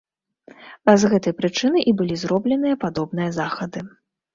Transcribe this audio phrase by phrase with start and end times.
[1.03, 3.91] З гэтай прычыны і былі зробленыя падобныя захады.